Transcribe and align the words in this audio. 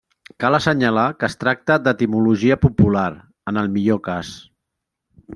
Cal 0.43 0.57
assenyalar 0.59 1.03
que 1.17 1.25
es 1.27 1.35
tracta 1.43 1.75
d'etimologia 1.87 2.57
popular, 2.63 3.05
en 3.53 3.61
el 3.65 3.69
millor 3.75 4.01
cas. 4.09 4.33